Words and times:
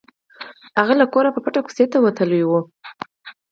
هغه 0.79 0.93
له 1.01 1.05
کوره 1.13 1.29
په 1.33 1.39
پټه 1.45 1.61
کوڅې 1.65 1.85
ته 1.91 1.97
وتلی 2.05 2.41
و 2.45 2.51